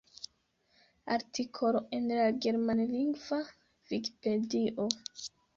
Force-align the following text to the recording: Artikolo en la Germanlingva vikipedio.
Artikolo 1.15 1.83
en 1.99 2.09
la 2.21 2.25
Germanlingva 2.47 3.41
vikipedio. 3.93 4.89